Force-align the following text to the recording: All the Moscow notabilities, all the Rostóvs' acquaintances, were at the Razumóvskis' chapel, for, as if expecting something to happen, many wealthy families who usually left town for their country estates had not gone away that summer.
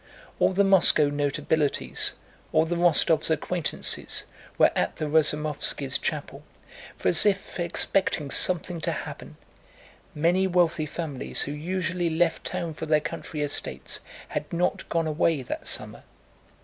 All 0.39 0.51
the 0.51 0.63
Moscow 0.63 1.11
notabilities, 1.11 2.13
all 2.51 2.65
the 2.65 2.75
Rostóvs' 2.75 3.29
acquaintances, 3.29 4.25
were 4.57 4.71
at 4.75 4.95
the 4.95 5.05
Razumóvskis' 5.05 6.01
chapel, 6.01 6.41
for, 6.97 7.09
as 7.09 7.23
if 7.23 7.59
expecting 7.59 8.31
something 8.31 8.81
to 8.81 8.91
happen, 8.91 9.37
many 10.15 10.47
wealthy 10.47 10.87
families 10.87 11.43
who 11.43 11.51
usually 11.51 12.09
left 12.09 12.45
town 12.45 12.73
for 12.73 12.87
their 12.87 12.99
country 12.99 13.41
estates 13.43 13.99
had 14.29 14.51
not 14.51 14.89
gone 14.89 15.05
away 15.05 15.43
that 15.43 15.67
summer. 15.67 16.01